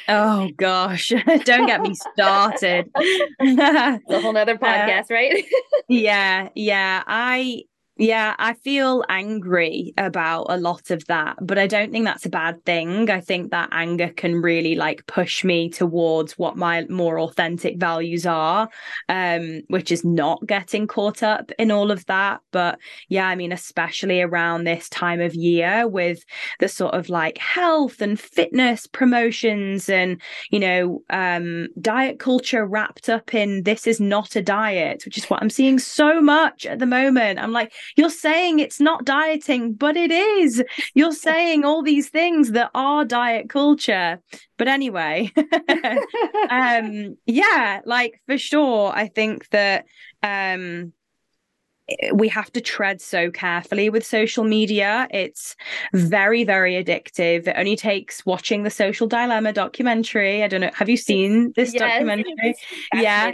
[0.07, 1.09] oh gosh
[1.43, 2.89] don't get me started
[3.39, 5.45] a whole nother uh, podcast uh, right
[5.87, 7.61] yeah yeah i
[7.99, 12.29] yeah, I feel angry about a lot of that, but I don't think that's a
[12.29, 13.09] bad thing.
[13.09, 18.25] I think that anger can really like push me towards what my more authentic values
[18.25, 18.69] are,
[19.09, 22.39] um, which is not getting caught up in all of that.
[22.51, 26.23] But yeah, I mean, especially around this time of year with
[26.61, 33.09] the sort of like health and fitness promotions and, you know, um, diet culture wrapped
[33.09, 36.79] up in this is not a diet, which is what I'm seeing so much at
[36.79, 37.39] the moment.
[37.39, 40.63] I'm like, you're saying it's not dieting, but it is.
[40.93, 44.19] You're saying all these things that are diet culture.
[44.57, 45.31] But anyway,
[46.49, 49.85] um, yeah, like for sure, I think that
[50.23, 50.93] um
[52.13, 55.07] we have to tread so carefully with social media.
[55.11, 55.55] It's
[55.93, 57.47] very, very addictive.
[57.47, 60.43] It only takes watching the Social Dilemma documentary.
[60.43, 60.69] I don't know.
[60.75, 62.53] Have you seen this yes, documentary?
[62.93, 63.31] Yeah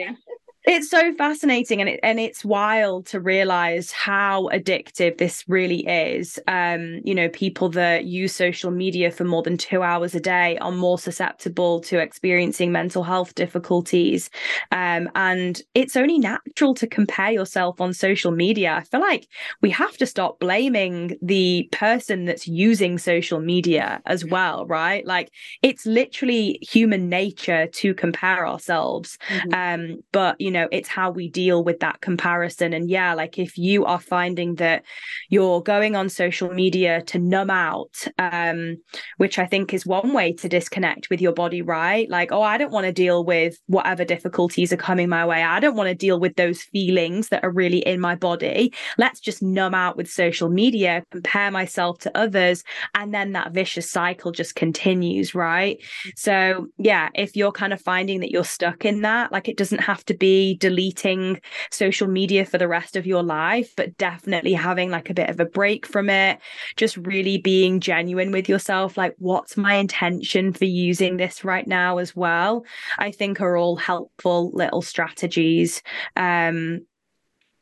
[0.67, 6.39] it's so fascinating and it, and it's wild to realize how addictive this really is.
[6.47, 10.57] Um you know people that use social media for more than 2 hours a day
[10.59, 14.29] are more susceptible to experiencing mental health difficulties.
[14.71, 18.73] Um and it's only natural to compare yourself on social media.
[18.75, 19.27] I feel like
[19.61, 25.05] we have to stop blaming the person that's using social media as well right?
[25.05, 25.29] Like
[25.61, 29.17] it's literally human nature to compare ourselves.
[29.29, 29.53] Mm-hmm.
[29.93, 32.73] um but you know know it's how we deal with that comparison.
[32.73, 34.83] And yeah like if you are finding that
[35.29, 38.77] you're going on social media to numb out um
[39.17, 42.09] which i think is one way to disconnect with your body right?
[42.09, 45.43] Like oh i don't want to deal with whatever difficulties are coming my way.
[45.43, 48.73] I don't want to deal with those feelings that are really in my body.
[48.97, 52.63] Let's just numb out with social media compare myself to others
[52.93, 55.77] and then that vicious cycle just continues right?
[56.15, 59.79] So yeah if you're kind of finding that you're stuck in that like it doesn't
[59.79, 60.13] have to
[60.45, 65.13] be deleting social media for the rest of your life, but definitely having like a
[65.13, 66.39] bit of a break from it,
[66.75, 68.97] just really being genuine with yourself.
[68.97, 72.65] Like, what's my intention for using this right now as well?
[72.97, 75.81] I think are all helpful little strategies
[76.15, 76.85] um,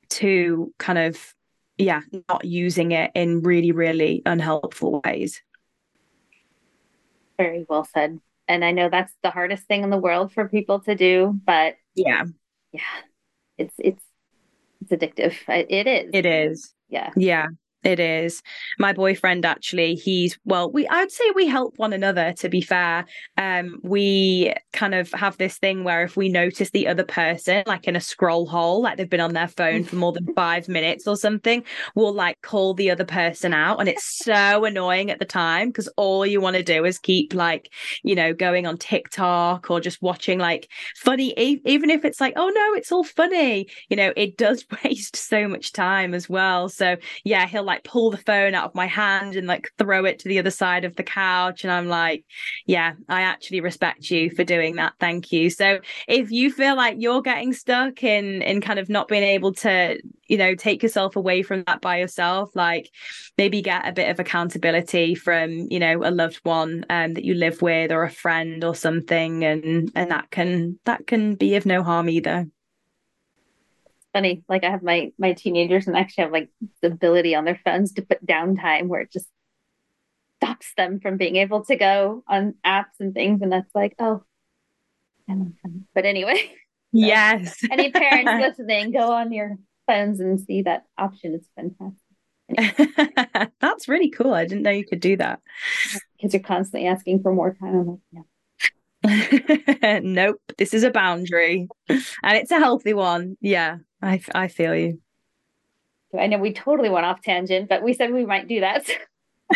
[0.09, 1.33] to kind of,
[1.77, 5.41] yeah, not using it in really, really unhelpful ways.
[7.37, 8.19] Very well said.
[8.47, 11.75] And I know that's the hardest thing in the world for people to do, but
[11.95, 12.25] yeah,
[12.73, 12.81] yeah,
[13.57, 14.03] it's it's
[14.81, 15.35] it's addictive.
[15.47, 16.09] It is.
[16.13, 16.73] It is.
[16.89, 17.11] Yeah.
[17.15, 17.47] Yeah.
[17.83, 18.41] It is.
[18.79, 23.05] My boyfriend actually, he's well, we I'd say we help one another to be fair.
[23.37, 27.87] Um we kind of have this thing where if we notice the other person like
[27.87, 31.07] in a scroll hole, like they've been on their phone for more than 5 minutes
[31.07, 31.63] or something,
[31.95, 35.87] we'll like call the other person out and it's so annoying at the time because
[35.97, 37.71] all you want to do is keep like,
[38.03, 41.33] you know, going on TikTok or just watching like funny
[41.65, 45.47] even if it's like, oh no, it's all funny, you know, it does waste so
[45.47, 46.69] much time as well.
[46.69, 50.05] So, yeah, he'll like like pull the phone out of my hand and like throw
[50.05, 51.63] it to the other side of the couch.
[51.63, 52.23] And I'm like,
[52.67, 54.93] yeah, I actually respect you for doing that.
[54.99, 55.49] Thank you.
[55.49, 59.53] So if you feel like you're getting stuck in in kind of not being able
[59.53, 62.91] to, you know, take yourself away from that by yourself, like
[63.39, 67.33] maybe get a bit of accountability from, you know, a loved one um, that you
[67.33, 69.43] live with or a friend or something.
[69.43, 72.45] And and that can that can be of no harm either.
[74.13, 74.43] Funny.
[74.47, 76.49] Like I have my my teenagers and actually have like
[76.81, 79.27] the ability on their phones to put downtime where it just
[80.41, 83.41] stops them from being able to go on apps and things.
[83.41, 84.23] And that's like, oh,
[85.93, 86.51] but anyway.
[86.95, 87.57] Yes.
[87.71, 89.57] any parents listening, go on your
[89.87, 91.33] phones and see that option.
[91.33, 93.51] It's fantastic.
[93.59, 94.33] That's really cool.
[94.33, 95.39] I didn't know you could do that.
[96.15, 97.75] Because you're constantly asking for more time.
[97.75, 98.25] I'm like,
[99.03, 99.99] no.
[100.03, 103.37] nope, this is a boundary, and it's a healthy one.
[103.41, 105.01] Yeah, I I feel you.
[106.17, 108.87] I know we totally went off tangent, but we said we might do that.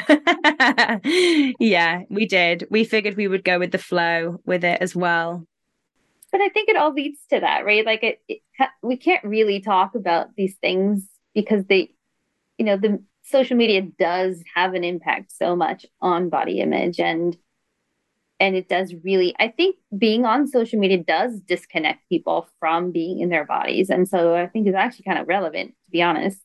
[1.59, 2.67] yeah, we did.
[2.69, 5.45] We figured we would go with the flow with it as well.
[6.31, 7.85] But I think it all leads to that, right?
[7.85, 8.41] Like it, it
[8.81, 11.91] we can't really talk about these things because they,
[12.57, 17.37] you know, the social media does have an impact so much on body image and
[18.39, 23.19] and it does really i think being on social media does disconnect people from being
[23.19, 23.89] in their bodies.
[23.89, 26.39] And so i think it's actually kind of relevant to be honest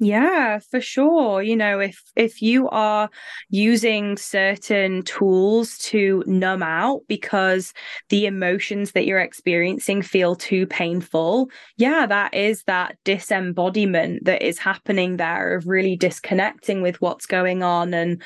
[0.00, 1.42] yeah, for sure.
[1.42, 3.10] You know, if if you are
[3.50, 7.72] using certain tools to numb out because
[8.08, 14.58] the emotions that you're experiencing feel too painful, yeah, that is that disembodiment that is
[14.58, 18.22] happening there of really disconnecting with what's going on and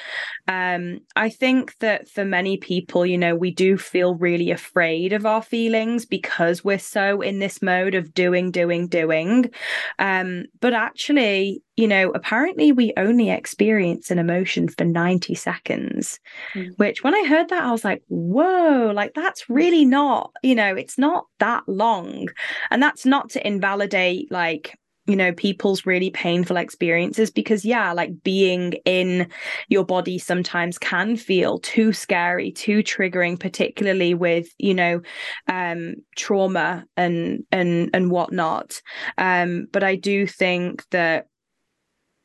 [0.48, 5.26] um I think that for many people, you know, we do feel really afraid of
[5.26, 9.50] our feelings because we're so in this mode of doing doing doing.
[9.98, 16.20] Um but actually you know, apparently we only experience an emotion for 90 seconds,
[16.54, 16.70] mm.
[16.76, 20.74] which when I heard that, I was like, whoa, like that's really not, you know,
[20.74, 22.28] it's not that long.
[22.70, 28.22] And that's not to invalidate like, you know people's really painful experiences because yeah like
[28.22, 29.28] being in
[29.68, 35.00] your body sometimes can feel too scary too triggering particularly with you know
[35.48, 38.80] um trauma and and and whatnot
[39.18, 41.26] um but i do think that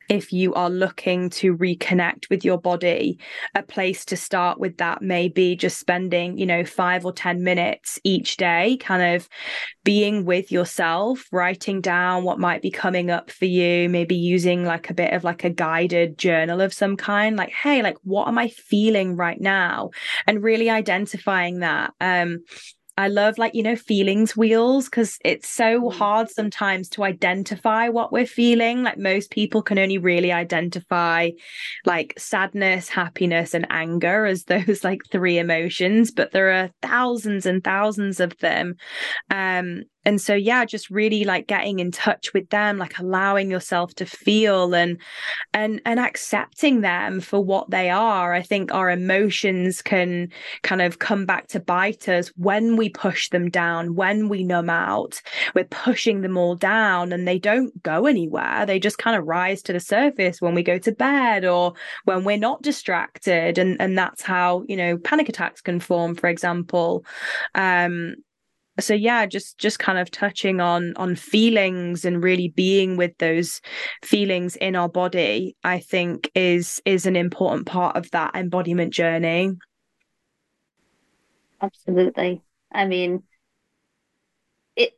[0.08, 3.18] if you are looking to reconnect with your body,
[3.54, 7.42] a place to start with that may be just spending, you know, five or 10
[7.42, 9.28] minutes each day, kind of
[9.84, 14.90] being with yourself, writing down what might be coming up for you, maybe using like
[14.90, 18.38] a bit of like a guided journal of some kind, like, hey, like, what am
[18.38, 19.90] I feeling right now?
[20.26, 21.92] And really identifying that.
[22.00, 22.44] Um,
[22.98, 25.92] I love like, you know, feelings wheels because it's so mm.
[25.92, 28.82] hard sometimes to identify what we're feeling.
[28.82, 31.30] Like most people can only really identify
[31.86, 37.62] like sadness, happiness, and anger as those like three emotions, but there are thousands and
[37.62, 38.74] thousands of them.
[39.30, 43.94] Um, and so yeah just really like getting in touch with them like allowing yourself
[43.94, 44.98] to feel and
[45.52, 48.32] and and accepting them for what they are.
[48.32, 50.30] I think our emotions can
[50.62, 54.70] kind of come back to bite us when we push them down when we numb
[54.70, 55.20] out.
[55.54, 58.64] We're pushing them all down and they don't go anywhere.
[58.66, 62.24] They just kind of rise to the surface when we go to bed or when
[62.24, 63.58] we're not distracted.
[63.58, 67.04] And and that's how you know panic attacks can form for example.
[67.54, 68.16] Um
[68.80, 73.60] so yeah just just kind of touching on on feelings and really being with those
[74.04, 79.50] feelings in our body i think is is an important part of that embodiment journey.
[81.60, 82.42] Absolutely.
[82.72, 83.24] I mean
[84.76, 84.92] it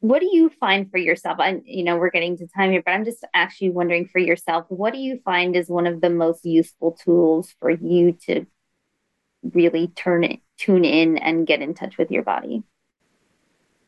[0.00, 1.38] what do you find for yourself?
[1.40, 4.66] And you know we're getting to time here but i'm just actually wondering for yourself
[4.68, 8.46] what do you find is one of the most useful tools for you to
[9.42, 12.62] really turn it tune in and get in touch with your body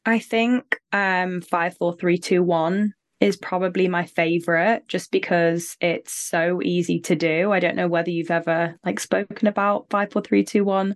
[0.09, 6.15] I think um five, four, three, two, one is probably my favorite just because it's
[6.15, 7.53] so easy to do.
[7.53, 10.95] I don't know whether you've ever like spoken about five, four, three, two, one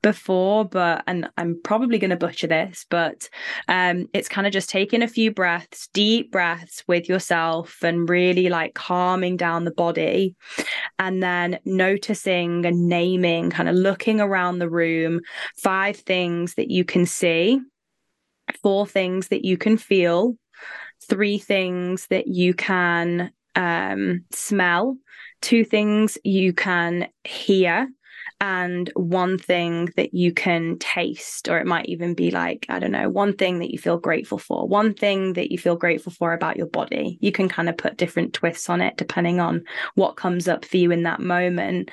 [0.00, 3.28] before, but and I'm probably gonna butcher this, but
[3.66, 8.48] um it's kind of just taking a few breaths, deep breaths with yourself and really
[8.48, 10.36] like calming down the body
[11.00, 15.20] and then noticing and naming, kind of looking around the room,
[15.56, 17.60] five things that you can see
[18.62, 20.36] four things that you can feel,
[21.08, 24.96] three things that you can um, smell,
[25.40, 27.88] two things you can hear,
[28.40, 32.90] and one thing that you can taste, or it might even be like, I don't
[32.90, 36.32] know, one thing that you feel grateful for, one thing that you feel grateful for
[36.32, 37.18] about your body.
[37.20, 39.62] You can kind of put different twists on it depending on
[39.94, 41.92] what comes up for you in that moment.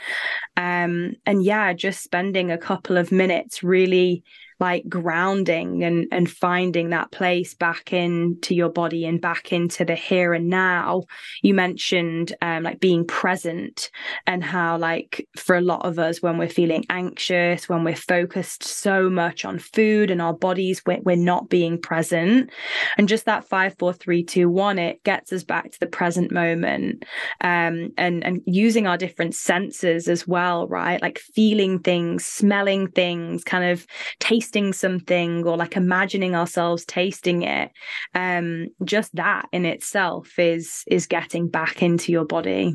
[0.57, 4.23] Um, and yeah, just spending a couple of minutes really
[4.59, 9.95] like grounding and and finding that place back into your body and back into the
[9.95, 11.03] here and now.
[11.41, 13.89] You mentioned um, like being present
[14.27, 18.63] and how like for a lot of us when we're feeling anxious when we're focused
[18.63, 22.49] so much on food and our bodies we're, we're not being present.
[22.97, 26.31] And just that five four three two one it gets us back to the present
[26.31, 27.05] moment
[27.41, 31.01] um, and and using our different senses as well right?
[31.01, 33.87] Like feeling things smelling things kind of
[34.19, 37.71] tasting something or like imagining ourselves tasting it
[38.15, 42.73] um just that in itself is is getting back into your body.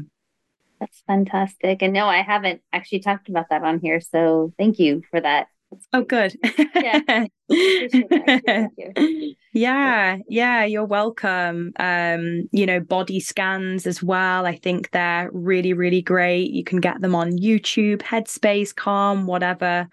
[0.81, 1.83] That's fantastic.
[1.83, 5.47] And no i haven't actually talked about that on here so thank you for that
[5.93, 6.35] Oh, good.
[6.75, 7.27] Yeah.
[9.53, 11.73] yeah, yeah, you're welcome.
[11.79, 14.47] Um, you know, body scans as well.
[14.47, 16.51] I think they're really, really great.
[16.51, 19.89] You can get them on YouTube, Headspace, Calm, whatever.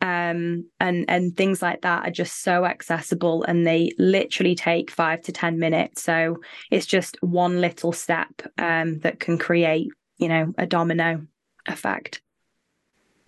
[0.00, 5.22] Um, and and things like that are just so accessible and they literally take five
[5.22, 6.02] to ten minutes.
[6.02, 6.38] So
[6.70, 11.26] it's just one little step um that can create, you know, a domino
[11.66, 12.20] effect.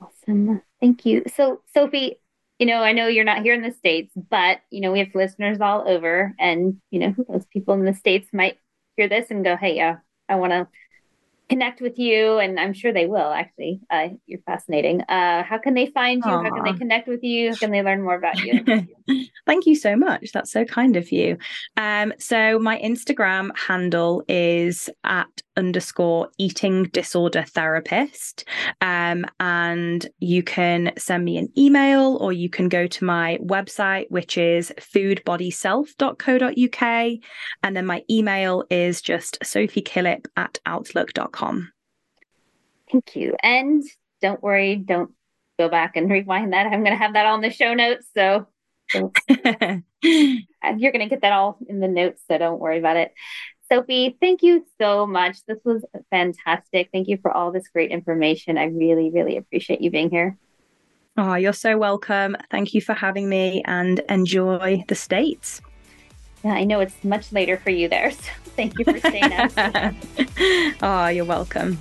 [0.00, 0.62] Awesome.
[0.82, 1.22] Thank you.
[1.36, 2.18] So, Sophie,
[2.58, 5.14] you know, I know you're not here in the States, but, you know, we have
[5.14, 6.34] listeners all over.
[6.40, 8.58] And, you know, those people in the States might
[8.96, 10.66] hear this and go, hey, yeah, I want to
[11.48, 12.38] connect with you.
[12.38, 13.80] And I'm sure they will, actually.
[13.90, 15.02] Uh, you're fascinating.
[15.02, 16.30] Uh, how can they find you?
[16.30, 16.42] Aww.
[16.42, 17.50] How can they connect with you?
[17.50, 18.64] How can they learn more about you?
[19.46, 20.32] Thank you so much.
[20.32, 21.38] That's so kind of you.
[21.76, 28.44] Um, so my Instagram handle is at underscore eating disorder therapist.
[28.80, 34.10] Um, and you can send me an email or you can go to my website,
[34.10, 37.18] which is foodbodyself.co.uk.
[37.62, 41.72] And then my email is just sophiekillip at outlook.com.
[42.90, 43.36] Thank you.
[43.42, 43.82] And
[44.20, 45.12] don't worry, don't
[45.58, 46.66] go back and rewind that.
[46.66, 48.06] I'm going to have that on the show notes.
[48.14, 48.46] So
[48.94, 52.22] you're going to get that all in the notes.
[52.28, 53.12] So don't worry about it.
[53.72, 55.38] Sophie, thank you so much.
[55.46, 56.90] This was fantastic.
[56.92, 58.58] Thank you for all this great information.
[58.58, 60.36] I really, really appreciate you being here.
[61.16, 62.36] Oh, you're so welcome.
[62.50, 65.62] Thank you for having me and enjoy the States.
[66.44, 68.10] Yeah, I know it's much later for you there.
[68.10, 69.52] So thank you for staying up.
[70.82, 71.80] oh, you're welcome.